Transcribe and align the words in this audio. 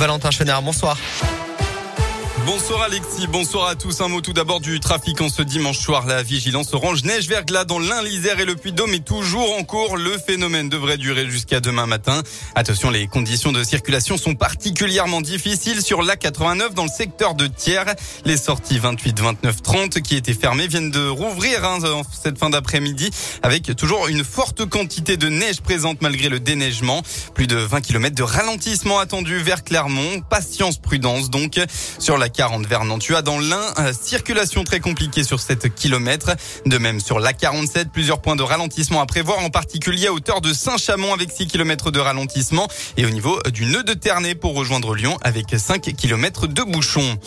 Valentin 0.00 0.30
Chenard, 0.30 0.64
bonsoir. 0.64 0.96
Bonsoir 2.52 2.82
Alexis, 2.82 3.28
bonsoir 3.28 3.68
à 3.68 3.76
tous. 3.76 4.00
Un 4.00 4.08
mot 4.08 4.20
tout 4.20 4.32
d'abord 4.32 4.58
du 4.58 4.80
trafic 4.80 5.20
en 5.20 5.28
ce 5.28 5.40
dimanche 5.40 5.78
soir. 5.78 6.04
La 6.08 6.24
vigilance 6.24 6.74
orange 6.74 7.04
neige 7.04 7.28
verglas 7.28 7.64
dans 7.64 7.78
l'Ain, 7.78 8.02
l'Isère 8.02 8.40
et 8.40 8.44
le 8.44 8.56
Puy-de-Dôme 8.56 8.92
est 8.92 9.04
toujours 9.04 9.56
en 9.56 9.62
cours. 9.62 9.96
Le 9.96 10.18
phénomène 10.18 10.68
devrait 10.68 10.96
durer 10.96 11.30
jusqu'à 11.30 11.60
demain 11.60 11.86
matin. 11.86 12.24
Attention, 12.56 12.90
les 12.90 13.06
conditions 13.06 13.52
de 13.52 13.62
circulation 13.62 14.16
sont 14.16 14.34
particulièrement 14.34 15.20
difficiles 15.20 15.80
sur 15.80 16.02
l'A89 16.02 16.74
dans 16.74 16.82
le 16.82 16.90
secteur 16.90 17.34
de 17.34 17.46
Thiers. 17.46 17.94
Les 18.24 18.36
sorties 18.36 18.80
28, 18.80 19.20
29, 19.20 19.62
30 19.62 20.00
qui 20.00 20.16
étaient 20.16 20.34
fermées 20.34 20.66
viennent 20.66 20.90
de 20.90 21.06
rouvrir 21.06 21.64
hein, 21.64 21.78
cette 22.20 22.36
fin 22.36 22.50
d'après-midi 22.50 23.10
avec 23.44 23.76
toujours 23.76 24.08
une 24.08 24.24
forte 24.24 24.66
quantité 24.66 25.16
de 25.16 25.28
neige 25.28 25.60
présente 25.60 26.02
malgré 26.02 26.28
le 26.28 26.40
déneigement. 26.40 27.04
Plus 27.32 27.46
de 27.46 27.58
20 27.58 27.80
km 27.80 28.16
de 28.16 28.24
ralentissement 28.24 28.98
attendu 28.98 29.38
vers 29.38 29.62
Clermont. 29.62 30.20
Patience, 30.28 30.78
prudence 30.78 31.30
donc 31.30 31.60
sur 32.00 32.18
la 32.18 32.28
40 32.40 32.66
vers 32.66 32.86
Nantua 32.86 33.20
dans 33.20 33.38
l'Ain. 33.38 33.60
Euh, 33.76 33.92
circulation 33.92 34.64
très 34.64 34.80
compliquée 34.80 35.24
sur 35.24 35.40
7 35.40 35.74
km. 35.74 36.34
De 36.64 36.78
même 36.78 36.98
sur 36.98 37.20
la 37.20 37.34
47, 37.34 37.92
plusieurs 37.92 38.22
points 38.22 38.34
de 38.34 38.42
ralentissement 38.42 39.02
à 39.02 39.04
prévoir, 39.04 39.40
en 39.40 39.50
particulier 39.50 40.06
à 40.06 40.14
hauteur 40.14 40.40
de 40.40 40.54
Saint-Chamond 40.54 41.12
avec 41.12 41.30
6 41.30 41.48
km 41.48 41.90
de 41.90 42.00
ralentissement 42.00 42.66
et 42.96 43.04
au 43.04 43.10
niveau 43.10 43.38
du 43.52 43.66
nœud 43.66 43.82
de 43.82 43.92
Ternay 43.92 44.34
pour 44.34 44.54
rejoindre 44.54 44.94
Lyon 44.94 45.18
avec 45.22 45.54
5 45.54 45.82
km 45.94 46.46
de 46.46 46.62
bouchons. 46.62 47.18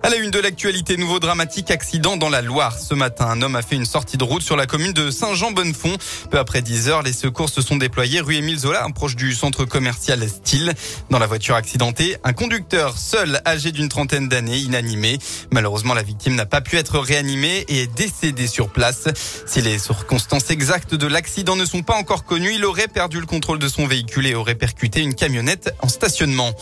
À 0.00 0.10
la 0.10 0.16
une 0.16 0.30
de 0.30 0.38
l'actualité, 0.38 0.96
nouveau 0.96 1.18
dramatique 1.18 1.72
accident 1.72 2.16
dans 2.16 2.28
la 2.28 2.40
Loire. 2.40 2.78
Ce 2.78 2.94
matin, 2.94 3.26
un 3.26 3.42
homme 3.42 3.56
a 3.56 3.62
fait 3.62 3.74
une 3.74 3.84
sortie 3.84 4.16
de 4.16 4.22
route 4.22 4.42
sur 4.42 4.56
la 4.56 4.64
commune 4.64 4.92
de 4.92 5.10
Saint-Jean-Bonnefond. 5.10 5.96
Peu 6.30 6.38
après 6.38 6.62
10 6.62 6.88
heures, 6.88 7.02
les 7.02 7.12
secours 7.12 7.48
se 7.48 7.62
sont 7.62 7.76
déployés 7.76 8.20
rue 8.20 8.36
Émile 8.36 8.60
Zola, 8.60 8.86
proche 8.94 9.16
du 9.16 9.34
centre 9.34 9.64
commercial 9.64 10.26
Style. 10.28 10.72
Dans 11.10 11.18
la 11.18 11.26
voiture 11.26 11.56
accidentée, 11.56 12.16
un 12.22 12.32
conducteur 12.32 12.96
seul, 12.96 13.42
âgé 13.44 13.72
d'une 13.72 13.88
trentaine 13.88 14.28
d'années, 14.28 14.58
inanimé. 14.58 15.18
Malheureusement, 15.50 15.94
la 15.94 16.04
victime 16.04 16.36
n'a 16.36 16.46
pas 16.46 16.60
pu 16.60 16.76
être 16.76 17.00
réanimée 17.00 17.64
et 17.68 17.82
est 17.82 17.92
décédée 17.92 18.46
sur 18.46 18.68
place. 18.68 19.08
Si 19.46 19.60
les 19.62 19.80
circonstances 19.80 20.50
exactes 20.50 20.94
de 20.94 21.08
l'accident 21.08 21.56
ne 21.56 21.64
sont 21.64 21.82
pas 21.82 21.96
encore 21.96 22.24
connues, 22.24 22.54
il 22.54 22.64
aurait 22.64 22.88
perdu 22.88 23.18
le 23.18 23.26
contrôle 23.26 23.58
de 23.58 23.68
son 23.68 23.88
véhicule 23.88 24.28
et 24.28 24.36
aurait 24.36 24.54
percuté 24.54 25.00
une 25.00 25.16
camionnette 25.16 25.74
en 25.80 25.88
stationnement. 25.88 26.54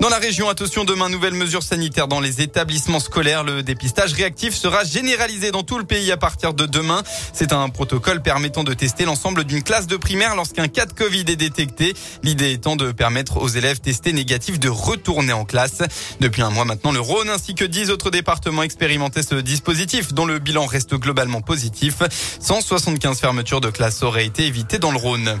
Dans 0.00 0.08
la 0.08 0.18
région, 0.18 0.48
attention, 0.48 0.84
demain, 0.84 1.08
nouvelles 1.08 1.34
mesures 1.34 1.62
sanitaires 1.62 2.08
dans 2.08 2.18
les 2.18 2.42
établissements 2.42 2.98
scolaires. 2.98 3.44
Le 3.44 3.62
dépistage 3.62 4.12
réactif 4.12 4.52
sera 4.54 4.82
généralisé 4.84 5.52
dans 5.52 5.62
tout 5.62 5.78
le 5.78 5.84
pays 5.84 6.10
à 6.10 6.16
partir 6.16 6.52
de 6.52 6.66
demain. 6.66 7.02
C'est 7.32 7.52
un 7.52 7.68
protocole 7.68 8.20
permettant 8.20 8.64
de 8.64 8.74
tester 8.74 9.04
l'ensemble 9.04 9.44
d'une 9.44 9.62
classe 9.62 9.86
de 9.86 9.96
primaire 9.96 10.34
lorsqu'un 10.34 10.66
cas 10.66 10.86
de 10.86 10.92
Covid 10.92 11.24
est 11.28 11.36
détecté. 11.36 11.94
L'idée 12.24 12.52
étant 12.52 12.74
de 12.74 12.90
permettre 12.90 13.36
aux 13.38 13.48
élèves 13.48 13.80
testés 13.80 14.12
négatifs 14.12 14.58
de 14.58 14.68
retourner 14.68 15.32
en 15.32 15.44
classe. 15.44 15.82
Depuis 16.20 16.42
un 16.42 16.50
mois 16.50 16.64
maintenant, 16.64 16.90
le 16.90 17.00
Rhône 17.00 17.30
ainsi 17.30 17.54
que 17.54 17.64
dix 17.64 17.90
autres 17.90 18.10
départements 18.10 18.64
expérimentaient 18.64 19.22
ce 19.22 19.36
dispositif 19.36 20.12
dont 20.12 20.26
le 20.26 20.40
bilan 20.40 20.66
reste 20.66 20.96
globalement 20.96 21.40
positif. 21.40 22.02
175 22.40 23.20
fermetures 23.20 23.60
de 23.60 23.70
classes 23.70 24.02
auraient 24.02 24.26
été 24.26 24.44
évitées 24.46 24.78
dans 24.78 24.90
le 24.90 24.98
Rhône. 24.98 25.38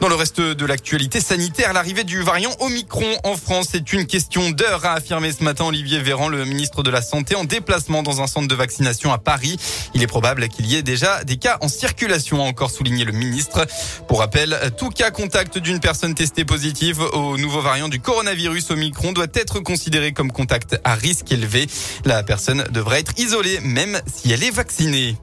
Dans 0.00 0.08
le 0.08 0.16
reste 0.16 0.40
de 0.40 0.66
l'actualité 0.66 1.20
sanitaire, 1.20 1.72
l'arrivée 1.72 2.04
du 2.04 2.20
variant 2.20 2.50
Omicron 2.60 3.16
en 3.22 3.36
France 3.36 3.74
est 3.74 3.93
une 3.94 4.06
question 4.06 4.50
d'heure, 4.50 4.84
a 4.84 4.94
affirmé 4.94 5.30
ce 5.30 5.44
matin 5.44 5.66
Olivier 5.66 6.00
Véran, 6.00 6.28
le 6.28 6.44
ministre 6.44 6.82
de 6.82 6.90
la 6.90 7.00
Santé, 7.00 7.36
en 7.36 7.44
déplacement 7.44 8.02
dans 8.02 8.20
un 8.20 8.26
centre 8.26 8.48
de 8.48 8.54
vaccination 8.54 9.12
à 9.12 9.18
Paris. 9.18 9.56
Il 9.94 10.02
est 10.02 10.08
probable 10.08 10.48
qu'il 10.48 10.66
y 10.66 10.74
ait 10.74 10.82
déjà 10.82 11.22
des 11.22 11.36
cas 11.36 11.58
en 11.60 11.68
circulation, 11.68 12.42
a 12.42 12.46
encore 12.46 12.70
souligné 12.70 13.04
le 13.04 13.12
ministre. 13.12 13.66
Pour 14.08 14.18
rappel, 14.18 14.58
tout 14.76 14.90
cas 14.90 15.12
contact 15.12 15.58
d'une 15.58 15.78
personne 15.78 16.14
testée 16.14 16.44
positive 16.44 17.00
au 17.12 17.38
nouveau 17.38 17.60
variant 17.60 17.88
du 17.88 18.00
coronavirus 18.00 18.72
Omicron 18.72 19.12
doit 19.12 19.26
être 19.32 19.60
considéré 19.60 20.12
comme 20.12 20.32
contact 20.32 20.76
à 20.82 20.94
risque 20.94 21.30
élevé. 21.30 21.68
La 22.04 22.24
personne 22.24 22.64
devrait 22.70 23.00
être 23.00 23.12
isolée 23.18 23.60
même 23.60 24.00
si 24.12 24.32
elle 24.32 24.42
est 24.42 24.50
vaccinée. 24.50 25.16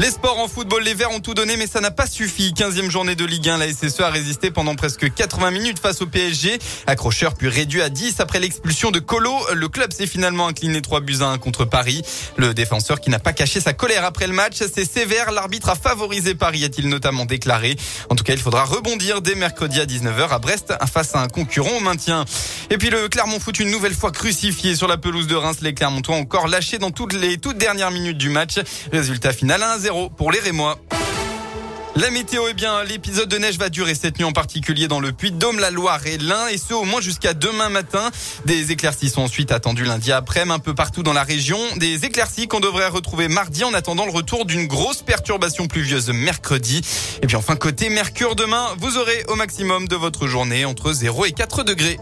Les 0.00 0.10
sports 0.12 0.38
en 0.38 0.46
football, 0.46 0.84
les 0.84 0.94
Verts 0.94 1.10
ont 1.10 1.18
tout 1.18 1.34
donné, 1.34 1.56
mais 1.56 1.66
ça 1.66 1.80
n'a 1.80 1.90
pas 1.90 2.06
suffi. 2.06 2.54
15e 2.56 2.88
journée 2.88 3.16
de 3.16 3.24
Ligue 3.24 3.48
1, 3.48 3.58
la 3.58 3.66
SSE 3.66 3.98
a 3.98 4.10
résisté 4.10 4.52
pendant 4.52 4.76
presque 4.76 5.12
80 5.12 5.50
minutes 5.50 5.80
face 5.80 6.00
au 6.02 6.06
PSG. 6.06 6.60
Accrocheur 6.86 7.34
puis 7.34 7.48
réduit 7.48 7.82
à 7.82 7.88
10 7.88 8.20
après 8.20 8.38
l'expulsion 8.38 8.92
de 8.92 9.00
Colo. 9.00 9.36
Le 9.54 9.68
club 9.68 9.92
s'est 9.92 10.06
finalement 10.06 10.46
incliné 10.46 10.80
3 10.82 11.00
buts 11.00 11.16
à 11.20 11.26
1 11.26 11.38
contre 11.38 11.64
Paris. 11.64 12.02
Le 12.36 12.54
défenseur 12.54 13.00
qui 13.00 13.10
n'a 13.10 13.18
pas 13.18 13.32
caché 13.32 13.60
sa 13.60 13.72
colère 13.72 14.04
après 14.04 14.28
le 14.28 14.34
match, 14.34 14.58
c'est 14.72 14.84
sévère. 14.84 15.32
L'arbitre 15.32 15.68
a 15.68 15.74
favorisé 15.74 16.36
Paris, 16.36 16.64
a-t-il 16.64 16.88
notamment 16.88 17.24
déclaré. 17.24 17.74
En 18.08 18.14
tout 18.14 18.22
cas, 18.22 18.34
il 18.34 18.40
faudra 18.40 18.62
rebondir 18.62 19.20
dès 19.20 19.34
mercredi 19.34 19.80
à 19.80 19.84
19h 19.84 20.28
à 20.28 20.38
Brest 20.38 20.74
face 20.92 21.16
à 21.16 21.22
un 21.22 21.28
concurrent 21.28 21.76
au 21.76 21.80
maintien. 21.80 22.24
Et 22.70 22.78
puis 22.78 22.90
le 22.90 23.08
Clermont 23.08 23.40
foot 23.40 23.58
une 23.58 23.72
nouvelle 23.72 23.94
fois 23.94 24.12
crucifié 24.12 24.76
sur 24.76 24.86
la 24.86 24.96
pelouse 24.96 25.26
de 25.26 25.34
Reims. 25.34 25.56
Les 25.60 25.74
Clermontois 25.74 26.14
encore 26.14 26.46
lâchés 26.46 26.78
dans 26.78 26.92
toutes 26.92 27.14
les 27.14 27.38
toutes 27.38 27.58
dernières 27.58 27.90
minutes 27.90 28.18
du 28.18 28.28
match. 28.28 28.60
Résultat 28.92 29.32
final 29.32 29.60
1-0 29.60 29.87
pour 30.16 30.32
les 30.32 30.40
Rémois. 30.40 30.78
La 31.96 32.10
météo, 32.10 32.42
eh 32.48 32.54
bien, 32.54 32.84
l'épisode 32.84 33.28
de 33.28 33.38
neige 33.38 33.58
va 33.58 33.70
durer 33.70 33.94
cette 33.94 34.18
nuit 34.18 34.24
en 34.24 34.32
particulier 34.32 34.86
dans 34.86 35.00
le 35.00 35.12
Puy-de-Dôme, 35.12 35.58
la 35.58 35.70
Loire 35.70 36.06
et 36.06 36.16
l'Ain, 36.18 36.46
et 36.46 36.58
ce 36.58 36.74
au 36.74 36.84
moins 36.84 37.00
jusqu'à 37.00 37.34
demain 37.34 37.70
matin. 37.70 38.10
Des 38.44 38.70
éclaircies 38.70 39.08
sont 39.08 39.22
ensuite 39.22 39.50
attendues 39.50 39.84
lundi 39.84 40.12
après, 40.12 40.48
un 40.48 40.58
peu 40.60 40.74
partout 40.74 41.02
dans 41.02 41.12
la 41.12 41.24
région. 41.24 41.58
Des 41.76 42.04
éclaircies 42.04 42.46
qu'on 42.46 42.60
devrait 42.60 42.86
retrouver 42.86 43.26
mardi 43.26 43.64
en 43.64 43.74
attendant 43.74 44.04
le 44.04 44.12
retour 44.12 44.44
d'une 44.44 44.68
grosse 44.68 45.02
perturbation 45.02 45.66
pluvieuse 45.66 46.10
mercredi. 46.10 46.82
Et 47.22 47.26
puis 47.26 47.36
enfin, 47.36 47.56
côté 47.56 47.88
Mercure, 47.88 48.36
demain, 48.36 48.68
vous 48.78 48.96
aurez 48.96 49.24
au 49.28 49.34
maximum 49.34 49.88
de 49.88 49.96
votre 49.96 50.28
journée 50.28 50.64
entre 50.64 50.92
0 50.92 51.24
et 51.24 51.32
4 51.32 51.64
degrés. 51.64 51.98